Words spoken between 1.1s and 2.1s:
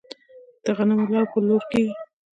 لو په لور کیږي.